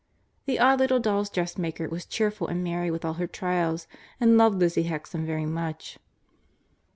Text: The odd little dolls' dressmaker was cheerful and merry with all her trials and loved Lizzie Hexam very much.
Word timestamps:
The 0.47 0.57
odd 0.57 0.79
little 0.79 0.99
dolls' 0.99 1.29
dressmaker 1.29 1.87
was 1.87 2.07
cheerful 2.07 2.47
and 2.47 2.63
merry 2.63 2.89
with 2.89 3.05
all 3.05 3.13
her 3.21 3.27
trials 3.27 3.85
and 4.19 4.35
loved 4.35 4.57
Lizzie 4.57 4.85
Hexam 4.89 5.27
very 5.27 5.45
much. 5.45 5.99